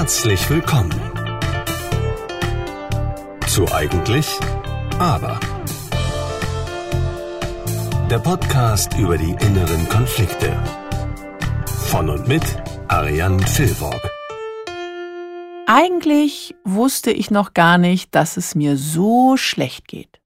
[0.00, 0.98] Herzlich willkommen
[3.46, 4.26] zu Eigentlich
[4.98, 5.38] Aber.
[8.08, 10.56] Der Podcast über die inneren Konflikte.
[11.90, 12.42] Von und mit
[12.88, 14.00] Ariane Filborg.
[15.66, 20.18] Eigentlich wusste ich noch gar nicht, dass es mir so schlecht geht.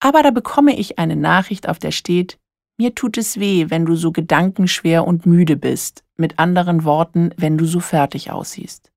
[0.00, 2.40] Aber da bekomme ich eine Nachricht, auf der steht,
[2.76, 7.58] mir tut es weh, wenn du so gedankenschwer und müde bist, mit anderen Worten, wenn
[7.58, 8.92] du so fertig aussiehst.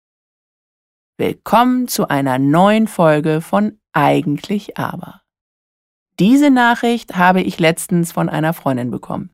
[1.18, 5.22] Willkommen zu einer neuen Folge von Eigentlich aber.
[6.20, 9.31] Diese Nachricht habe ich letztens von einer Freundin bekommen.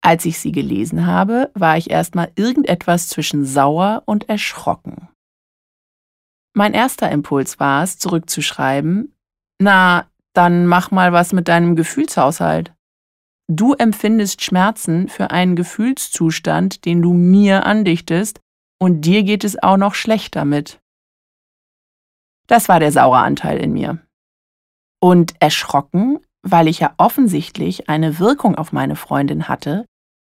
[0.00, 5.08] Als ich sie gelesen habe, war ich erstmal irgendetwas zwischen sauer und erschrocken.
[6.54, 9.14] Mein erster Impuls war es, zurückzuschreiben,
[9.60, 12.72] na, dann mach mal was mit deinem Gefühlshaushalt.
[13.50, 18.40] Du empfindest Schmerzen für einen Gefühlszustand, den du mir andichtest,
[18.78, 20.80] und dir geht es auch noch schlecht damit.
[22.46, 23.98] Das war der saure Anteil in mir.
[25.00, 29.86] Und erschrocken, weil ich ja offensichtlich eine Wirkung auf meine Freundin hatte,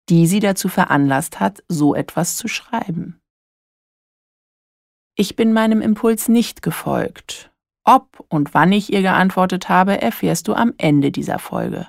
[0.10, 3.20] die sie dazu veranlasst hat, so etwas zu schreiben.
[5.16, 7.52] Ich bin meinem Impuls nicht gefolgt.
[7.84, 11.88] Ob und wann ich ihr geantwortet habe, erfährst du am Ende dieser Folge.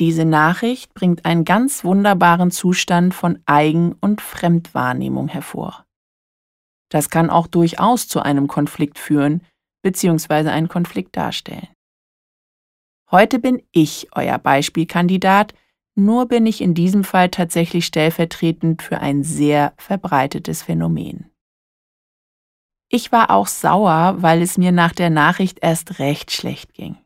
[0.00, 5.84] Diese Nachricht bringt einen ganz wunderbaren Zustand von Eigen- und Fremdwahrnehmung hervor.
[6.88, 9.42] Das kann auch durchaus zu einem Konflikt führen
[9.82, 10.48] bzw.
[10.48, 11.68] einen Konflikt darstellen.
[13.10, 15.52] Heute bin ich euer Beispielkandidat,
[15.94, 21.30] nur bin ich in diesem Fall tatsächlich stellvertretend für ein sehr verbreitetes Phänomen.
[22.88, 26.96] Ich war auch sauer, weil es mir nach der Nachricht erst recht schlecht ging.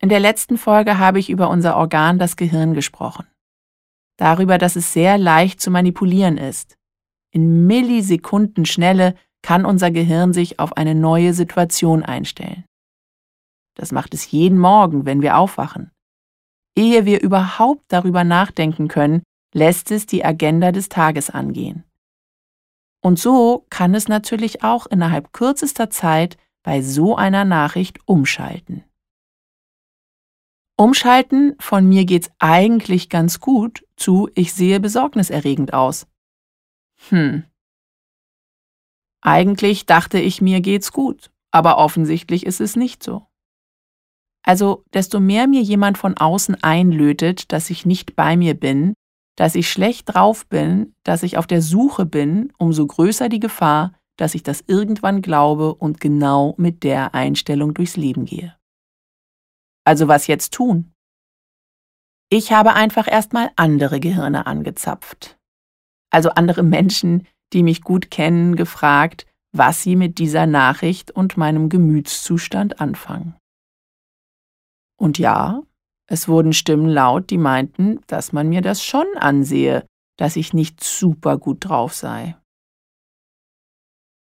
[0.00, 3.26] In der letzten Folge habe ich über unser Organ, das Gehirn, gesprochen.
[4.18, 6.76] Darüber, dass es sehr leicht zu manipulieren ist.
[7.30, 12.64] In Millisekundenschnelle kann unser Gehirn sich auf eine neue Situation einstellen.
[13.74, 15.90] Das macht es jeden Morgen, wenn wir aufwachen.
[16.76, 19.22] Ehe wir überhaupt darüber nachdenken können,
[19.54, 21.84] lässt es die Agenda des Tages angehen.
[23.02, 28.84] Und so kann es natürlich auch innerhalb kürzester Zeit bei so einer Nachricht umschalten.
[30.78, 36.06] Umschalten von mir geht's eigentlich ganz gut zu ich sehe besorgniserregend aus.
[37.08, 37.44] Hm.
[39.22, 43.26] Eigentlich dachte ich mir geht's gut, aber offensichtlich ist es nicht so.
[44.42, 48.94] Also, desto mehr mir jemand von außen einlötet, dass ich nicht bei mir bin,
[49.34, 53.92] dass ich schlecht drauf bin, dass ich auf der Suche bin, umso größer die Gefahr,
[54.16, 58.56] dass ich das irgendwann glaube und genau mit der Einstellung durchs Leben gehe.
[59.86, 60.92] Also was jetzt tun?
[62.28, 65.38] Ich habe einfach erstmal andere Gehirne angezapft.
[66.10, 71.68] Also andere Menschen, die mich gut kennen, gefragt, was sie mit dieser Nachricht und meinem
[71.68, 73.36] Gemütszustand anfangen.
[74.98, 75.62] Und ja,
[76.08, 79.86] es wurden Stimmen laut, die meinten, dass man mir das schon ansehe,
[80.18, 82.36] dass ich nicht super gut drauf sei.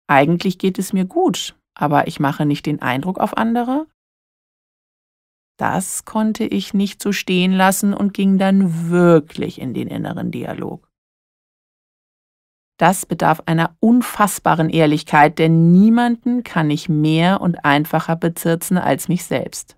[0.08, 3.88] Eigentlich geht es mir gut, aber ich mache nicht den Eindruck auf andere,
[5.60, 10.90] das konnte ich nicht so stehen lassen und ging dann wirklich in den inneren Dialog.
[12.78, 19.26] Das bedarf einer unfassbaren Ehrlichkeit, denn niemanden kann ich mehr und einfacher bezirzen als mich
[19.26, 19.78] selbst.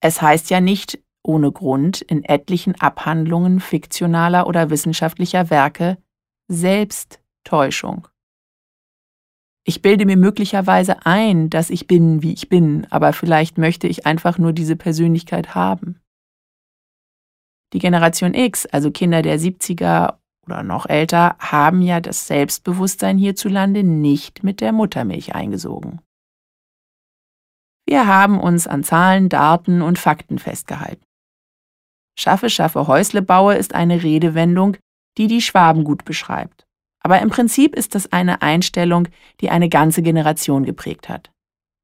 [0.00, 5.98] Es heißt ja nicht ohne Grund in etlichen Abhandlungen fiktionaler oder wissenschaftlicher Werke
[6.48, 8.08] Selbsttäuschung.
[9.68, 14.06] Ich bilde mir möglicherweise ein, dass ich bin, wie ich bin, aber vielleicht möchte ich
[14.06, 16.00] einfach nur diese Persönlichkeit haben.
[17.74, 20.14] Die Generation X, also Kinder der 70er
[20.46, 26.00] oder noch älter, haben ja das Selbstbewusstsein hierzulande nicht mit der Muttermilch eingesogen.
[27.86, 31.04] Wir haben uns an Zahlen, Daten und Fakten festgehalten.
[32.18, 34.78] Schaffe, schaffe, Häusle baue ist eine Redewendung,
[35.18, 36.67] die die Schwaben gut beschreibt.
[37.08, 39.08] Aber im Prinzip ist das eine Einstellung,
[39.40, 41.30] die eine ganze Generation geprägt hat.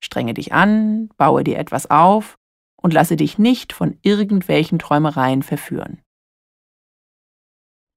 [0.03, 2.37] Strenge dich an, baue dir etwas auf
[2.77, 6.03] und lasse dich nicht von irgendwelchen Träumereien verführen.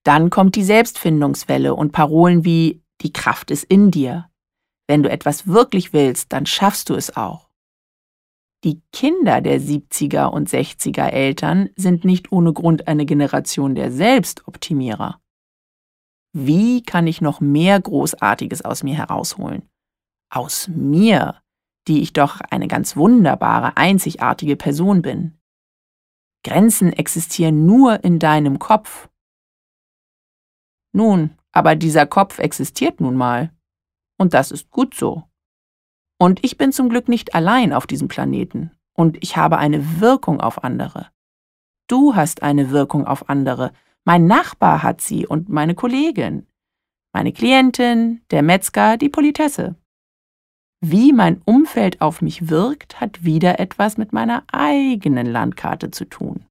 [0.05, 4.29] Dann kommt die Selbstfindungswelle und Parolen wie die Kraft ist in dir.
[4.87, 7.49] Wenn du etwas wirklich willst, dann schaffst du es auch.
[8.63, 15.19] Die Kinder der 70er und 60er Eltern sind nicht ohne Grund eine Generation der Selbstoptimierer.
[16.33, 19.69] Wie kann ich noch mehr Großartiges aus mir herausholen?
[20.29, 21.41] Aus mir,
[21.87, 25.37] die ich doch eine ganz wunderbare, einzigartige Person bin.
[26.43, 29.09] Grenzen existieren nur in deinem Kopf.
[30.93, 33.51] Nun, aber dieser Kopf existiert nun mal.
[34.17, 35.23] Und das ist gut so.
[36.19, 38.71] Und ich bin zum Glück nicht allein auf diesem Planeten.
[38.93, 41.07] Und ich habe eine Wirkung auf andere.
[41.87, 43.71] Du hast eine Wirkung auf andere.
[44.07, 46.47] Mein Nachbar hat sie und meine Kollegin.
[47.13, 49.75] Meine Klientin, der Metzger, die Politesse.
[50.79, 56.45] Wie mein Umfeld auf mich wirkt, hat wieder etwas mit meiner eigenen Landkarte zu tun.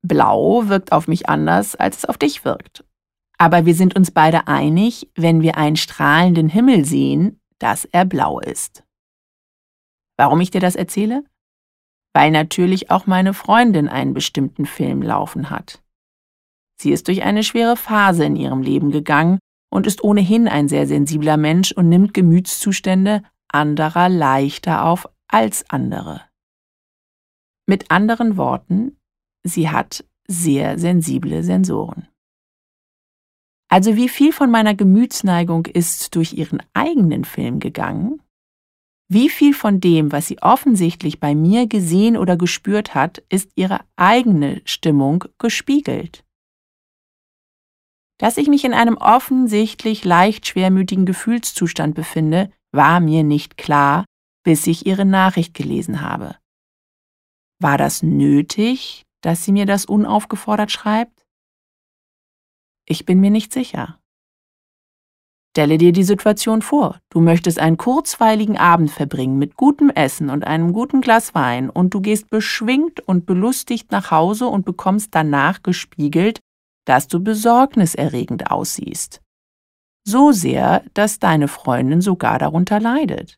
[0.00, 2.82] Blau wirkt auf mich anders, als es auf dich wirkt.
[3.36, 8.40] Aber wir sind uns beide einig, wenn wir einen strahlenden Himmel sehen, dass er blau
[8.40, 8.84] ist.
[10.16, 11.24] Warum ich dir das erzähle?
[12.14, 15.82] Weil natürlich auch meine Freundin einen bestimmten Film laufen hat.
[16.80, 19.38] Sie ist durch eine schwere Phase in ihrem Leben gegangen
[19.70, 26.22] und ist ohnehin ein sehr sensibler Mensch und nimmt Gemütszustände anderer leichter auf als andere.
[27.66, 28.96] Mit anderen Worten,
[29.44, 32.08] sie hat sehr sensible Sensoren.
[33.70, 38.22] Also wie viel von meiner Gemütsneigung ist durch ihren eigenen Film gegangen?
[39.10, 43.80] Wie viel von dem, was sie offensichtlich bei mir gesehen oder gespürt hat, ist ihre
[43.96, 46.24] eigene Stimmung gespiegelt?
[48.18, 54.04] Dass ich mich in einem offensichtlich leicht schwermütigen Gefühlszustand befinde, war mir nicht klar,
[54.44, 56.36] bis ich ihre Nachricht gelesen habe.
[57.60, 61.24] War das nötig, dass sie mir das unaufgefordert schreibt?
[62.84, 63.97] Ich bin mir nicht sicher.
[65.58, 67.00] Stelle dir die Situation vor.
[67.10, 71.92] Du möchtest einen kurzweiligen Abend verbringen mit gutem Essen und einem guten Glas Wein und
[71.94, 76.38] du gehst beschwingt und belustigt nach Hause und bekommst danach gespiegelt,
[76.84, 79.20] dass du besorgniserregend aussiehst.
[80.06, 83.36] So sehr, dass deine Freundin sogar darunter leidet.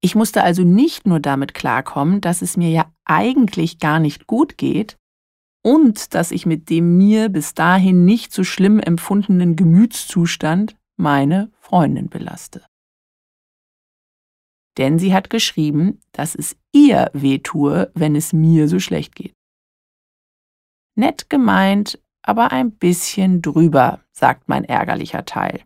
[0.00, 4.56] Ich musste also nicht nur damit klarkommen, dass es mir ja eigentlich gar nicht gut
[4.56, 4.96] geht
[5.62, 12.08] und dass ich mit dem mir bis dahin nicht so schlimm empfundenen Gemütszustand meine Freundin
[12.08, 12.64] belaste.
[14.78, 19.34] Denn sie hat geschrieben, dass es ihr weh tue, wenn es mir so schlecht geht.
[20.96, 25.64] Nett gemeint, aber ein bisschen drüber, sagt mein ärgerlicher Teil.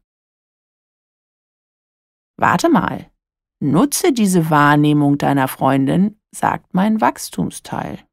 [2.36, 3.10] Warte mal,
[3.60, 8.04] nutze diese Wahrnehmung deiner Freundin, sagt mein Wachstumsteil.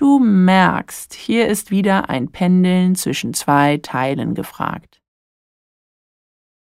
[0.00, 5.02] Du merkst, hier ist wieder ein Pendeln zwischen zwei Teilen gefragt.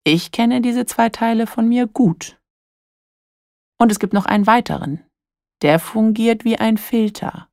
[0.02, 2.40] Ich kenne diese zwei Teile von mir gut.
[3.79, 5.05] Und es gibt noch einen weiteren.
[5.62, 7.49] Der fungiert wie ein Filter.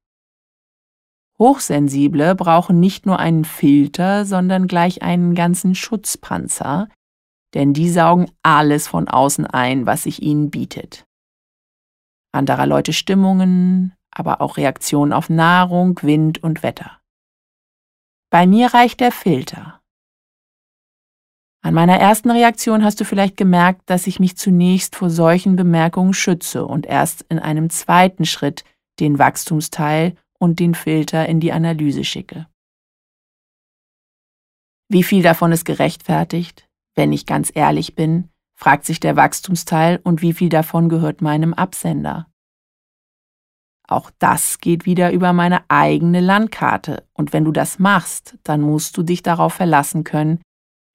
[1.38, 6.90] Hochsensible brauchen nicht nur einen Filter, sondern gleich einen ganzen Schutzpanzer,
[7.54, 11.06] denn die saugen alles von außen ein, was sich ihnen bietet.
[12.32, 17.00] Anderer Leute Stimmungen, aber auch Reaktionen auf Nahrung, Wind und Wetter.
[18.32, 19.82] Bei mir reicht der Filter.
[21.62, 26.14] An meiner ersten Reaktion hast du vielleicht gemerkt, dass ich mich zunächst vor solchen Bemerkungen
[26.14, 28.64] schütze und erst in einem zweiten Schritt
[29.00, 32.48] den Wachstumsteil und den Filter in die Analyse schicke.
[34.90, 36.70] Wie viel davon ist gerechtfertigt?
[36.94, 41.54] Wenn ich ganz ehrlich bin, fragt sich der Wachstumsteil und wie viel davon gehört meinem
[41.54, 42.28] Absender.
[43.88, 48.98] Auch das geht wieder über meine eigene Landkarte, und wenn du das machst, dann musst
[48.98, 50.42] du dich darauf verlassen können,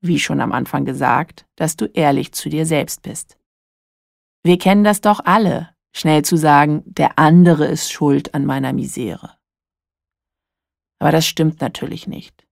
[0.03, 3.39] wie schon am Anfang gesagt, dass du ehrlich zu dir selbst bist.
[4.43, 9.37] Wir kennen das doch alle, schnell zu sagen, der andere ist schuld an meiner Misere.
[10.99, 12.47] Aber das stimmt natürlich nicht.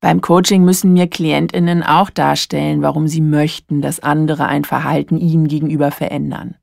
[0.00, 5.48] Beim Coaching müssen mir Klientinnen auch darstellen, warum sie möchten, dass andere ein Verhalten ihnen
[5.48, 6.56] gegenüber verändern.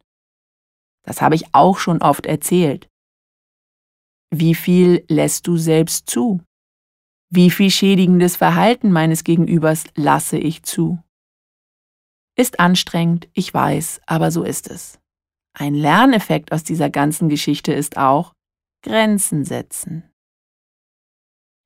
[1.03, 2.87] Das habe ich auch schon oft erzählt.
[4.33, 6.41] Wie viel lässt du selbst zu?
[7.29, 11.01] Wie viel schädigendes Verhalten meines Gegenübers lasse ich zu?
[12.37, 14.99] Ist anstrengend, ich weiß, aber so ist es.
[15.53, 18.33] Ein Lerneffekt aus dieser ganzen Geschichte ist auch
[18.83, 20.11] Grenzen setzen.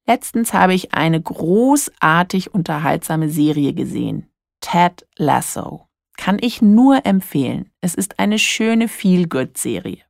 [0.07, 4.29] Letztens habe ich eine großartig unterhaltsame Serie gesehen.
[4.59, 5.87] Ted Lasso.
[6.17, 7.71] Kann ich nur empfehlen.
[7.81, 10.03] Es ist eine schöne Feel-Good-Serie.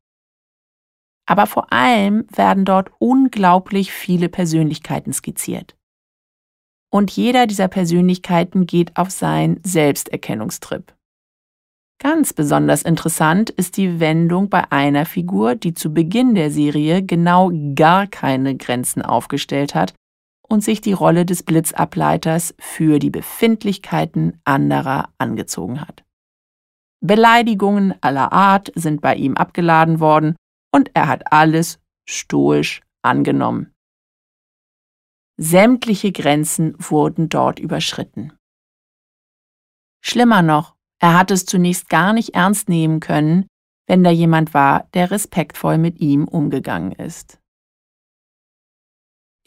[1.27, 5.75] Aber vor allem werden dort unglaublich viele Persönlichkeiten skizziert
[6.95, 10.93] und jeder dieser Persönlichkeiten geht auf seinen Selbsterkennungstrip.
[12.01, 17.51] Ganz besonders interessant ist die Wendung bei einer Figur, die zu Beginn der Serie genau
[17.75, 19.93] gar keine Grenzen aufgestellt hat
[20.47, 26.03] und sich die Rolle des Blitzableiters für die Befindlichkeiten anderer angezogen hat.
[27.01, 30.35] Beleidigungen aller Art sind bei ihm abgeladen worden
[30.71, 33.73] und er hat alles stoisch angenommen.
[35.37, 38.33] Sämtliche Grenzen wurden dort überschritten.
[40.01, 43.47] Schlimmer noch, er hat es zunächst gar nicht ernst nehmen können,
[43.87, 47.39] wenn da jemand war, der respektvoll mit ihm umgegangen ist.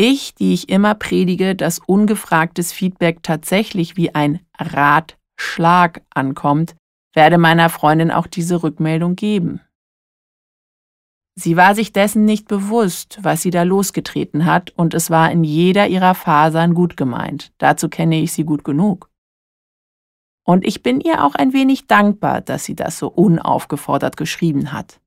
[0.01, 6.77] Ich, die ich immer predige, dass ungefragtes Feedback tatsächlich wie ein Ratschlag ankommt,
[7.15, 9.61] werde meiner Freundin auch diese Rückmeldung geben.
[11.35, 15.43] Sie war sich dessen nicht bewusst, was sie da losgetreten hat, und es war in
[15.43, 17.53] jeder ihrer Fasern gut gemeint.
[17.59, 19.11] Dazu kenne ich sie gut genug.
[20.45, 25.01] Und ich bin ihr auch ein wenig dankbar, dass sie das so unaufgefordert geschrieben hat.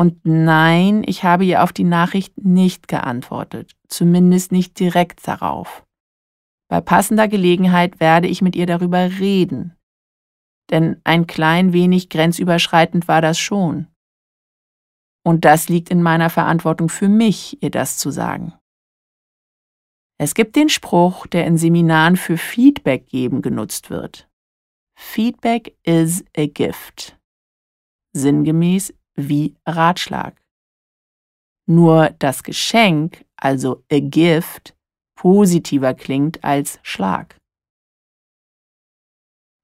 [0.00, 5.84] Und nein, ich habe ihr auf die Nachricht nicht geantwortet, zumindest nicht direkt darauf.
[6.70, 9.76] Bei passender Gelegenheit werde ich mit ihr darüber reden.
[10.70, 13.88] Denn ein klein wenig grenzüberschreitend war das schon.
[15.24, 18.54] Und das liegt in meiner Verantwortung für mich, ihr das zu sagen.
[20.20, 24.28] Es gibt den Spruch, der in Seminaren für Feedback geben genutzt wird.
[24.96, 27.18] Feedback is a gift.
[28.12, 30.40] Sinngemäß wie Ratschlag.
[31.66, 34.74] Nur das Geschenk, also a gift,
[35.16, 37.36] positiver klingt als Schlag.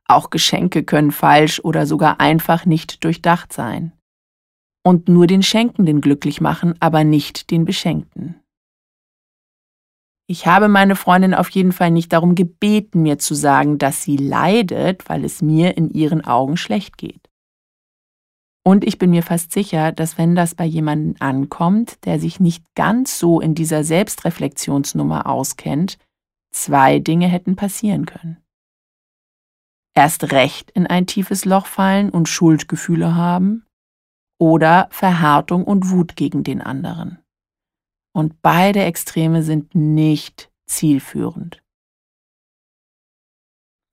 [0.06, 3.92] Auch Geschenke können falsch oder sogar einfach nicht durchdacht sein
[4.84, 8.40] und nur den Schenkenden glücklich machen, aber nicht den Beschenkten.
[10.26, 14.16] Ich habe meine Freundin auf jeden Fall nicht darum gebeten, mir zu sagen, dass sie
[14.16, 17.23] leidet, weil es mir in ihren Augen schlecht geht.
[18.66, 22.64] Und ich bin mir fast sicher, dass wenn das bei jemandem ankommt, der sich nicht
[22.74, 25.98] ganz so in dieser Selbstreflexionsnummer auskennt,
[26.50, 28.42] zwei Dinge hätten passieren können.
[29.94, 33.66] Erst recht in ein tiefes Loch fallen und Schuldgefühle haben
[34.40, 37.22] oder Verhärtung und Wut gegen den anderen.
[38.14, 41.62] Und beide Extreme sind nicht zielführend.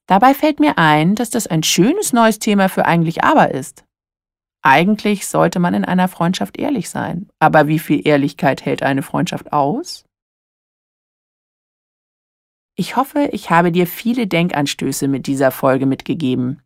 [0.08, 3.84] Dabei fällt mir ein, dass das ein schönes neues Thema für eigentlich aber ist.
[4.62, 7.28] Eigentlich sollte man in einer Freundschaft ehrlich sein.
[7.40, 10.04] Aber wie viel Ehrlichkeit hält eine Freundschaft aus?
[12.76, 16.62] Ich hoffe, ich habe dir viele Denkanstöße mit dieser Folge mitgegeben.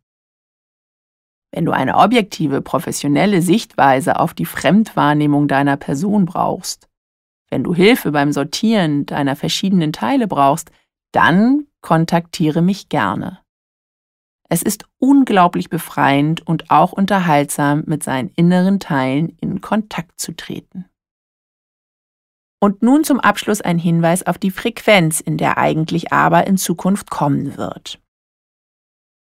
[1.51, 6.87] Wenn du eine objektive, professionelle Sichtweise auf die Fremdwahrnehmung deiner Person brauchst,
[7.49, 10.71] wenn du Hilfe beim Sortieren deiner verschiedenen Teile brauchst,
[11.13, 13.39] dann kontaktiere mich gerne.
[14.49, 20.85] Es ist unglaublich befreiend und auch unterhaltsam, mit seinen inneren Teilen in Kontakt zu treten.
[22.59, 27.09] Und nun zum Abschluss ein Hinweis auf die Frequenz, in der eigentlich aber in Zukunft
[27.09, 28.01] kommen wird.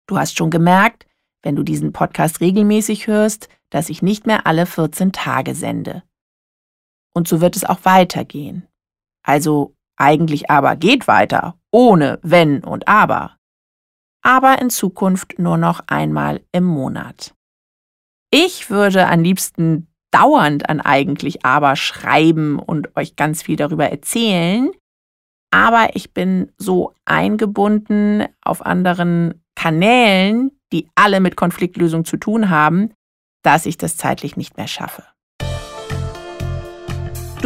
[0.07, 1.05] Du hast schon gemerkt,
[1.43, 6.03] wenn du diesen Podcast regelmäßig hörst, dass ich nicht mehr alle 14 Tage sende.
[7.13, 8.67] Und so wird es auch weitergehen.
[9.23, 13.36] Also eigentlich aber geht weiter, ohne wenn und aber.
[14.27, 17.33] Aber in Zukunft nur noch einmal im Monat.
[18.29, 24.69] Ich würde am liebsten dauernd an eigentlich aber schreiben und euch ganz viel darüber erzählen,
[25.49, 32.93] aber ich bin so eingebunden auf anderen Kanälen, die alle mit Konfliktlösung zu tun haben,
[33.43, 35.05] dass ich das zeitlich nicht mehr schaffe.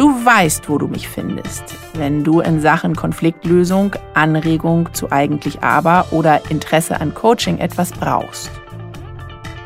[0.02, 6.06] Du weißt, wo du mich findest, wenn du in Sachen Konfliktlösung, Anregung zu eigentlich aber
[6.10, 8.50] oder Interesse an Coaching etwas brauchst.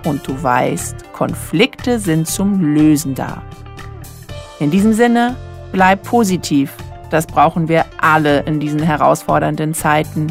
[0.05, 3.40] Und du weißt, Konflikte sind zum Lösen da.
[4.61, 5.37] In diesem Sinne,
[5.73, 6.71] bleib positiv.
[7.09, 10.31] Das brauchen wir alle in diesen herausfordernden Zeiten.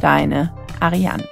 [0.00, 1.24] Deine Ariane.